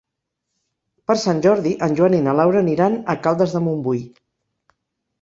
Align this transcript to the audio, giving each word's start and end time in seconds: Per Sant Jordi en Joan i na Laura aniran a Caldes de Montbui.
Per 1.11 1.17
Sant 1.25 1.43
Jordi 1.47 1.75
en 1.89 1.95
Joan 2.01 2.17
i 2.23 2.23
na 2.31 2.35
Laura 2.41 2.65
aniran 2.65 3.01
a 3.15 3.19
Caldes 3.29 3.57
de 3.59 3.65
Montbui. 3.71 4.05